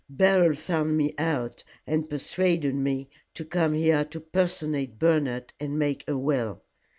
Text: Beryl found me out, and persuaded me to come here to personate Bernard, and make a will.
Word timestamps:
Beryl 0.09 0.55
found 0.55 0.97
me 0.97 1.13
out, 1.19 1.63
and 1.85 2.09
persuaded 2.09 2.73
me 2.73 3.07
to 3.35 3.45
come 3.45 3.73
here 3.75 4.03
to 4.05 4.19
personate 4.19 4.97
Bernard, 4.97 5.53
and 5.59 5.77
make 5.77 6.03
a 6.09 6.17
will. 6.17 6.63